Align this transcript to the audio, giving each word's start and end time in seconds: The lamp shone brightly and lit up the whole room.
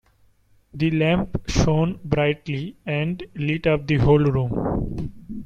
The 0.73 0.89
lamp 0.89 1.47
shone 1.47 1.99
brightly 2.03 2.75
and 2.87 3.23
lit 3.35 3.67
up 3.67 3.85
the 3.85 3.97
whole 3.97 4.17
room. 4.23 5.07